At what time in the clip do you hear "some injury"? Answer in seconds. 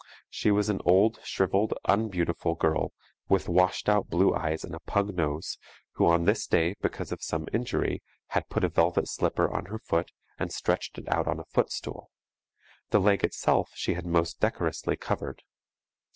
7.21-8.01